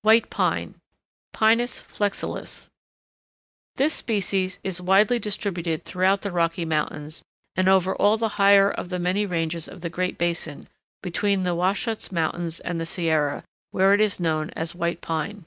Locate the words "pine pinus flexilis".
0.30-2.66